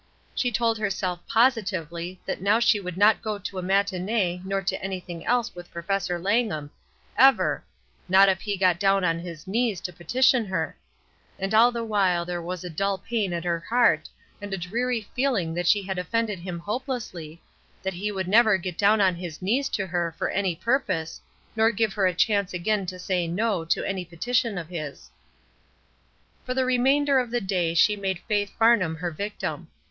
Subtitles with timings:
[0.33, 4.83] She told herself positively that now she would not go to a matinee nor to
[4.83, 6.71] any thing else with Professor Langham,
[7.15, 7.63] ever,
[8.09, 10.75] not if he got down on his knees to petition her;
[11.37, 14.09] and all the while there was a dull pain at her heart
[14.41, 17.39] and a dreary feeUng that she had offended him hopelessly,
[17.83, 20.15] that he would never get down ON THE TRAIL 153 on his knees to her
[20.17, 21.21] for any purpose,
[21.55, 25.11] nor give her a chance again to say "No" to any petition of his.
[26.43, 29.67] For the remainder of the day she made Faith Farnham her victim.